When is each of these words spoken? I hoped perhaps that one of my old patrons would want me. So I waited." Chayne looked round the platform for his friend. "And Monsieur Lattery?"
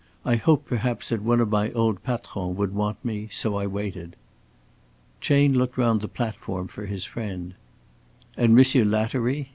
I 0.25 0.35
hoped 0.35 0.65
perhaps 0.65 1.09
that 1.09 1.21
one 1.21 1.39
of 1.39 1.51
my 1.51 1.71
old 1.73 2.01
patrons 2.01 2.57
would 2.57 2.73
want 2.73 3.05
me. 3.05 3.27
So 3.29 3.55
I 3.55 3.67
waited." 3.67 4.15
Chayne 5.21 5.53
looked 5.55 5.77
round 5.77 6.01
the 6.01 6.07
platform 6.07 6.67
for 6.69 6.87
his 6.87 7.05
friend. 7.05 7.53
"And 8.35 8.55
Monsieur 8.55 8.83
Lattery?" 8.83 9.49